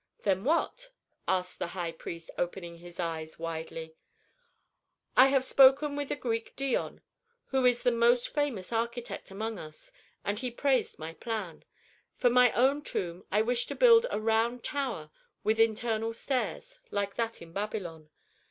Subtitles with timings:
[0.23, 0.89] "Then what?"
[1.27, 3.93] asked the high priest, opening his eyes widely.
[5.15, 7.01] "I have spoken with the Greek Dion,
[7.49, 9.91] who is the most famous architect among us,
[10.25, 11.65] and he praised my plan.
[12.15, 15.11] For my own tomb I wish to build a round tower
[15.43, 18.09] with internal stairs, like that in Babylon.